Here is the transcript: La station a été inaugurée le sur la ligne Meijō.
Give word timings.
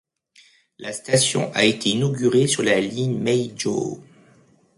La 0.79 0.93
station 0.93 1.51
a 1.53 1.63
été 1.63 1.89
inaugurée 1.91 2.41
le 2.41 2.47
sur 2.47 2.63
la 2.63 2.81
ligne 2.81 3.21
Meijō. 3.23 3.99